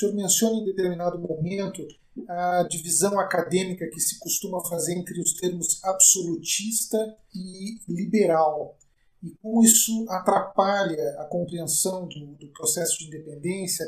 [0.00, 1.86] senhor menciona em determinado momento
[2.28, 6.98] a divisão acadêmica que se costuma fazer entre os termos absolutista
[7.34, 8.76] e liberal.
[9.22, 13.84] E como isso atrapalha a compreensão do, do processo de independência,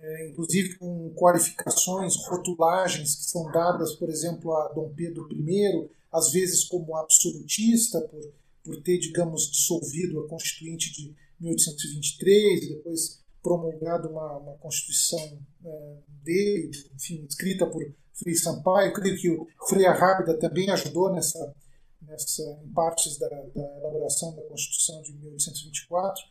[0.00, 6.32] é, inclusive com qualificações, rotulagens que são dadas, por exemplo, a Dom Pedro I, às
[6.32, 8.20] vezes como absolutista, por,
[8.64, 16.70] por ter, digamos, dissolvido a Constituinte de 1823, depois promulgado uma, uma Constituição é, dele,
[16.94, 17.82] enfim, escrita por
[18.14, 18.88] Frei Sampaio.
[18.88, 21.54] Eu creio que o Frei Arrábida também ajudou nessa,
[22.02, 26.22] nessa, em partes da, da elaboração da Constituição de 1824.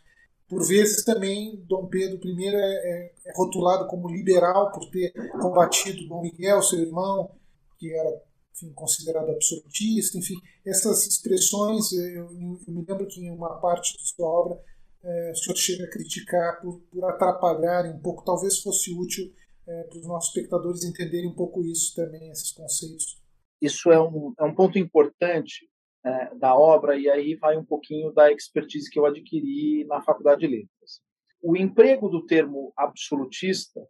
[0.48, 6.08] Por vezes também Dom Pedro I é, é, é, rotulado como liberal por ter combatido
[6.08, 7.32] Dom Miguel, seu irmão,
[7.78, 8.22] que era
[8.52, 10.18] enfim, considerado absolutista.
[10.18, 10.36] Enfim,
[10.66, 14.60] essas expressões, eu, eu me lembro que em uma parte da sua obra
[15.04, 19.34] é, o senhor chega a criticar por, por atrapalharem um pouco, talvez fosse útil
[19.68, 23.22] é, para os nossos espectadores entenderem um pouco isso também, esses conceitos.
[23.62, 25.70] Isso é um, é um ponto importante
[26.06, 30.42] é, da obra, e aí vai um pouquinho da expertise que eu adquiri na Faculdade
[30.42, 31.02] de Letras.
[31.42, 33.82] O emprego do termo absolutista,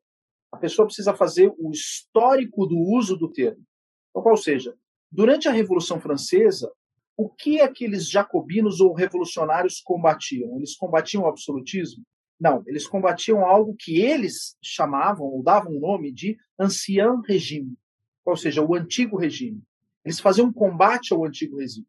[0.51, 3.63] a pessoa precisa fazer o histórico do uso do termo.
[4.09, 4.75] Então, ou seja,
[5.11, 6.71] durante a Revolução Francesa,
[7.19, 10.55] o que aqueles jacobinos ou revolucionários combatiam?
[10.55, 12.01] Eles combatiam o absolutismo?
[12.39, 17.77] Não, eles combatiam algo que eles chamavam ou davam o nome de ancien regime,
[18.23, 19.61] ou seja, o antigo regime.
[20.05, 21.85] Eles faziam um combate ao antigo regime,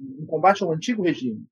[0.00, 1.44] um combate ao antigo regime.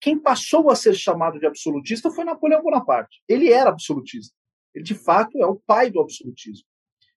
[0.00, 3.20] Quem passou a ser chamado de absolutista foi Napoleão Bonaparte.
[3.28, 4.32] Ele era absolutista.
[4.72, 6.68] Ele de fato é o pai do absolutismo.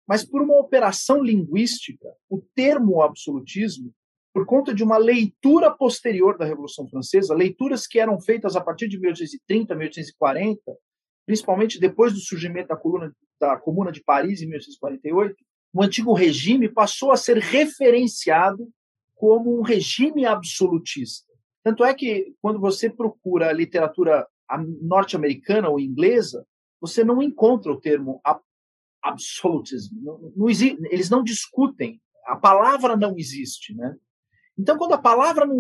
[0.07, 3.93] Mas por uma operação linguística, o termo absolutismo,
[4.37, 8.87] por conta de uma leitura posterior da Revolução Francesa, leituras que eram feitas a partir
[8.87, 10.61] de 1830, 1840,
[11.25, 15.35] principalmente depois do surgimento da, coluna, da Comuna de Paris em 1848,
[15.73, 18.69] o antigo regime passou a ser referenciado
[19.15, 21.33] como um regime absolutista.
[21.63, 24.27] Tanto é que, quando você procura a literatura
[24.83, 26.45] norte-americana ou inglesa,
[26.79, 28.21] você não encontra o termo
[29.01, 29.99] absolutismo.
[29.99, 31.99] Não, não eles não discutem.
[32.27, 33.97] A palavra não existe, né?
[34.57, 35.59] Então, quando a palavra não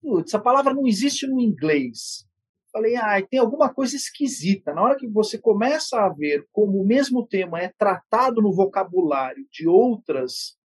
[0.00, 2.26] putz, a palavra não existe no inglês,
[2.72, 4.72] falei, ah, tem alguma coisa esquisita.
[4.72, 9.44] Na hora que você começa a ver como o mesmo tema é tratado no vocabulário
[9.50, 10.56] de outras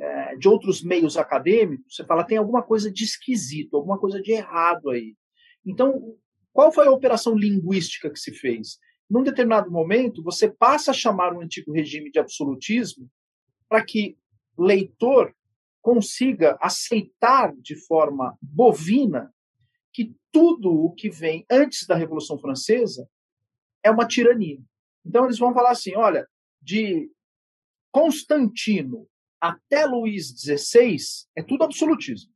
[0.00, 4.30] é, de outros meios acadêmicos, você fala tem alguma coisa de esquisito, alguma coisa de
[4.30, 5.16] errado aí.
[5.66, 6.14] Então,
[6.52, 8.78] qual foi a operação linguística que se fez?
[9.10, 13.10] Num determinado momento, você passa a chamar o antigo regime de absolutismo
[13.68, 14.16] para que
[14.56, 15.34] leitor
[15.82, 19.32] consiga aceitar de forma bovina
[19.92, 23.08] que tudo o que vem antes da Revolução Francesa
[23.82, 24.60] é uma tirania.
[25.04, 26.26] Então eles vão falar assim, olha,
[26.60, 27.10] de
[27.90, 29.08] Constantino
[29.40, 30.96] até Luís XVI
[31.36, 32.32] é tudo absolutismo.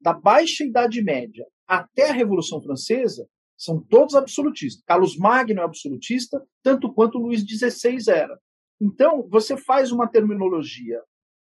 [0.00, 3.26] Da Baixa Idade Média até a Revolução Francesa
[3.56, 4.84] são todos absolutistas.
[4.84, 8.38] Carlos Magno é absolutista, tanto quanto Luís XVI era.
[8.80, 11.00] Então, você faz uma terminologia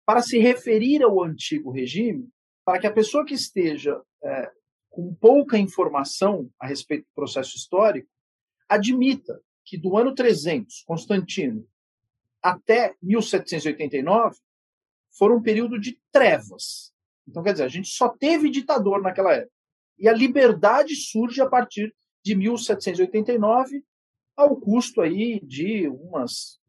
[0.06, 2.30] para se referir ao antigo regime,
[2.66, 4.52] para que a pessoa que esteja é,
[4.90, 8.10] com pouca informação a respeito do processo histórico
[8.68, 11.68] admita que do ano 300, Constantino,
[12.42, 14.38] até 1789,
[15.12, 16.94] foram um período de trevas.
[17.28, 19.54] Então, quer dizer, a gente só teve ditador naquela época.
[19.98, 23.84] E a liberdade surge a partir de 1789,
[24.36, 26.60] ao custo aí de umas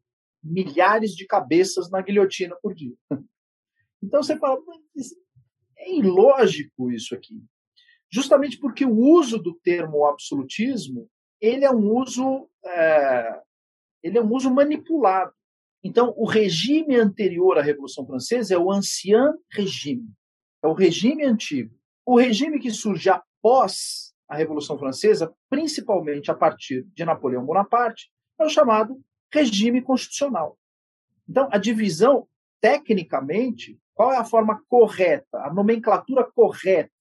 [0.45, 2.95] milhares de cabeças na guilhotina por dia.
[4.03, 4.61] Então você fala,
[5.77, 7.41] é ilógico isso aqui.
[8.11, 11.09] Justamente porque o uso do termo absolutismo
[11.41, 13.41] ele é um uso é,
[14.03, 15.33] ele é um uso manipulado.
[15.83, 20.07] Então, o regime anterior à Revolução Francesa é o ancien regime,
[20.63, 21.75] é o regime antigo.
[22.05, 28.45] O regime que surge após a Revolução Francesa, principalmente a partir de Napoleão Bonaparte, é
[28.45, 28.99] o chamado
[29.33, 30.57] regime constitucional.
[31.27, 32.27] Então, a divisão,
[32.61, 36.91] tecnicamente, qual é a forma correta, a nomenclatura correta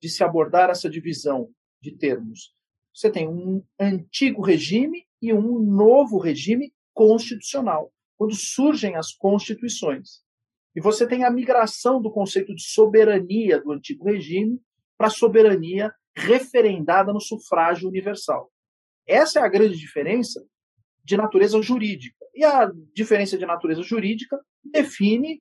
[0.00, 1.50] de se abordar essa divisão
[1.80, 2.54] de termos?
[2.94, 10.22] Você tem um antigo regime e um novo regime constitucional quando surgem as constituições.
[10.74, 14.60] E você tem a migração do conceito de soberania do antigo regime
[14.96, 18.50] para a soberania referendada no sufrágio universal.
[19.06, 20.44] Essa é a grande diferença
[21.06, 22.16] de natureza jurídica.
[22.34, 25.40] E a diferença de natureza jurídica define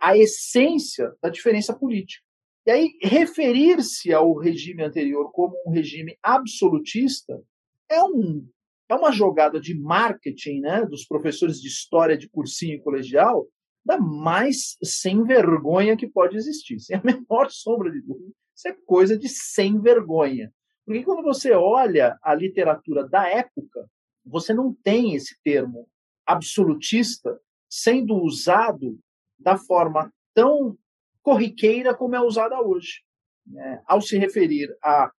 [0.00, 2.24] a essência da diferença política.
[2.64, 7.42] E aí, referir-se ao regime anterior como um regime absolutista
[7.90, 8.46] é um
[8.88, 13.46] é uma jogada de marketing né, dos professores de história de cursinho colegial
[13.84, 18.30] da mais sem vergonha que pode existir, sem a menor sombra de dúvida.
[18.54, 20.52] Isso é coisa de sem vergonha.
[20.84, 23.88] Porque quando você olha a literatura da época,
[24.24, 25.88] você não tem esse termo
[26.26, 28.98] absolutista sendo usado
[29.38, 30.76] da forma tão
[31.22, 33.02] corriqueira como é usada hoje.
[33.46, 33.82] Né?
[33.86, 35.10] Ao se referir a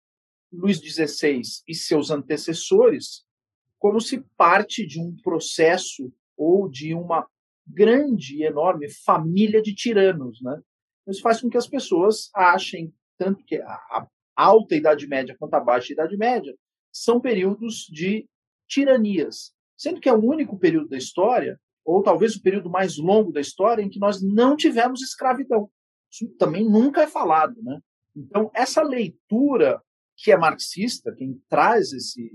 [0.53, 3.25] Luís XVI e seus antecessores,
[3.79, 7.27] como se parte de um processo ou de uma
[7.67, 10.41] grande e enorme família de tiranos.
[10.43, 10.61] Né?
[11.09, 14.07] Isso faz com que as pessoas achem tanto que a
[14.37, 16.55] alta Idade Média quanto a baixa Idade Média
[16.93, 18.27] são períodos de
[18.73, 23.33] tiranias, sendo que é o único período da história, ou talvez o período mais longo
[23.33, 25.69] da história, em que nós não tivemos escravidão.
[26.11, 27.61] Isso também nunca é falado.
[27.63, 27.81] Né?
[28.17, 29.83] Então, essa leitura
[30.17, 32.31] que é marxista, quem traz esse,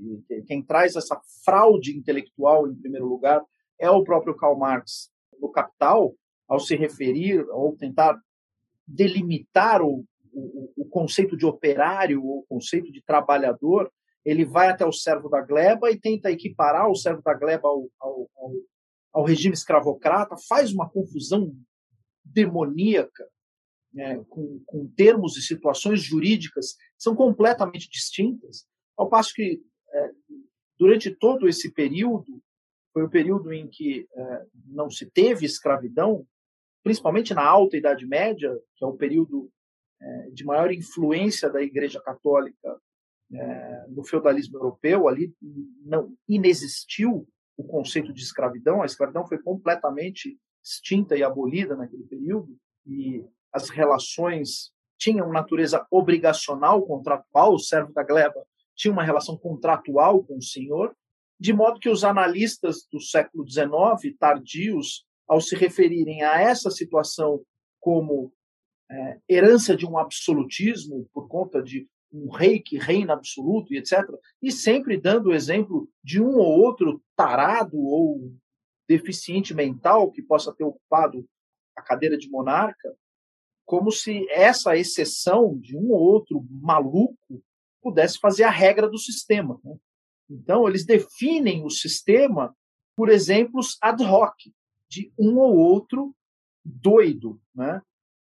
[0.46, 3.42] quem traz essa fraude intelectual em primeiro lugar
[3.80, 5.10] é o próprio Karl Marx
[5.40, 6.14] no Capital,
[6.48, 8.20] ao se referir ou tentar
[8.86, 13.92] delimitar o, o, o conceito de operário ou o conceito de trabalhador,
[14.28, 17.90] ele vai até o servo da gleba e tenta equiparar o servo da gleba ao,
[17.98, 18.52] ao, ao,
[19.14, 21.56] ao regime escravocrata, faz uma confusão
[22.26, 23.26] demoníaca
[23.96, 29.62] é, com, com, termos e situações jurídicas que são completamente distintas, ao passo que
[29.94, 30.12] é,
[30.78, 32.44] durante todo esse período
[32.92, 36.28] foi o período em que é, não se teve escravidão,
[36.84, 39.50] principalmente na Alta Idade Média, que é o período
[40.02, 42.78] é, de maior influência da Igreja Católica
[43.34, 45.34] é, no feudalismo europeu, ali
[45.84, 47.28] não inexistiu
[47.58, 53.70] o conceito de escravidão, a escravidão foi completamente extinta e abolida naquele período, e as
[53.70, 58.46] relações tinham natureza obrigacional, contratual, o servo da gleba
[58.76, 60.96] tinha uma relação contratual com o senhor,
[61.40, 67.44] de modo que os analistas do século XIX, tardios, ao se referirem a essa situação
[67.80, 68.32] como
[68.90, 74.00] é, herança de um absolutismo, por conta de um rei que reina absoluto e etc.,
[74.42, 78.34] e sempre dando o exemplo de um ou outro tarado ou
[78.88, 81.28] deficiente mental que possa ter ocupado
[81.76, 82.96] a cadeira de monarca,
[83.66, 87.44] como se essa exceção de um ou outro maluco
[87.82, 89.60] pudesse fazer a regra do sistema.
[89.64, 89.76] Né?
[90.30, 92.56] Então, eles definem o sistema
[92.98, 94.36] por exemplos ad hoc,
[94.90, 96.16] de um ou outro
[96.66, 97.40] doido.
[97.54, 97.80] Né?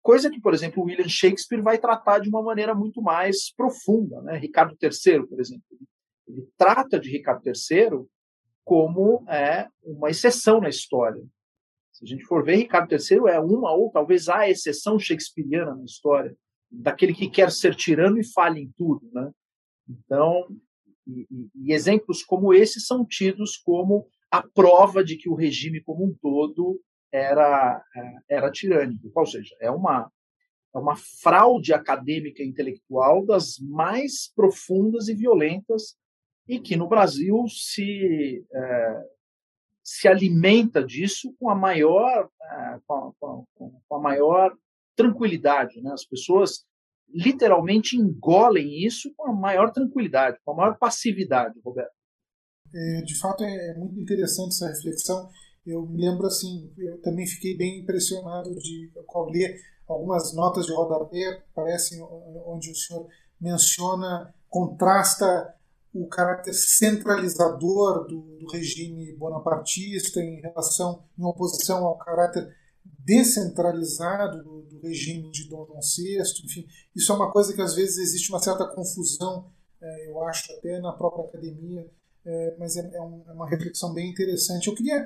[0.04, 4.22] Coisa que, por exemplo, William Shakespeare vai tratar de uma maneira muito mais profunda.
[4.22, 4.38] Né?
[4.38, 5.64] Ricardo III, por exemplo,
[6.28, 8.06] ele trata de Ricardo III
[8.66, 11.24] como é, uma exceção na história.
[11.94, 15.86] Se a gente for ver, Ricardo III é uma ou talvez a exceção shakespeariana na
[15.86, 16.36] história,
[16.70, 19.10] daquele que quer ser tirano e falha em tudo.
[19.14, 19.32] Né?
[19.88, 20.48] Então,
[21.08, 25.82] e, e, e exemplos como esse são tidos como a prova de que o regime
[25.82, 26.82] como um todo
[27.14, 29.12] era, é, era tirânico.
[29.14, 30.12] Ou seja, é uma,
[30.76, 35.96] é uma fraude acadêmica e intelectual das mais profundas e violentas
[36.48, 39.04] e que no Brasil se, é,
[39.84, 44.54] se alimenta disso com a maior, é, com, a, com, a, maior
[44.96, 45.82] tranquilidade.
[45.82, 45.92] Né?
[45.94, 46.66] As pessoas
[47.14, 51.94] literalmente engolem isso com a maior tranquilidade, com a maior passividade, Roberto.
[52.76, 55.30] É, de fato, é muito interessante essa reflexão
[55.66, 59.56] eu me lembro assim, eu também fiquei bem impressionado de ao ler
[59.88, 62.02] algumas notas de rodapé, parecem
[62.46, 63.08] onde o senhor
[63.40, 65.54] menciona, contrasta
[65.94, 74.62] o caráter centralizador do, do, regime bonapartista em relação, em oposição ao caráter descentralizado do,
[74.64, 78.32] do, regime de Dom João VI, enfim, isso é uma coisa que às vezes existe
[78.32, 81.88] uma certa confusão, é, eu acho até na própria academia,
[82.26, 84.68] é, mas é, é, um, é, uma reflexão bem interessante.
[84.68, 85.06] Eu queria